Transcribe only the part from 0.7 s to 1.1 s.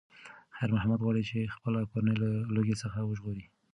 محمد